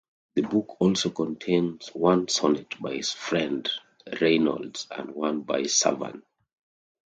The 0.33 0.41
book 0.41 0.77
also 0.79 1.11
contains 1.11 1.89
one 1.89 2.27
sonnet 2.27 2.81
by 2.81 2.95
his 2.95 3.11
friend 3.11 3.69
Reynolds 4.19 4.87
and 4.89 5.13
one 5.13 5.43
by 5.43 5.65
Severn. 5.67 6.23